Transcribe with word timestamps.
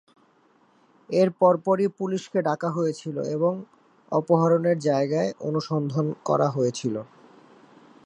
এর 1.09 1.29
পরপরই 1.39 1.87
পুলিশকে 1.97 2.39
ডাকা 2.47 2.69
হয়েছিল 2.69 3.15
এবং 3.35 3.53
অপহরণের 4.11 4.77
জায়গায় 4.87 5.29
অনুসন্ধান 5.49 6.05
করা 6.25 6.47
হয়েছিল। 6.49 6.95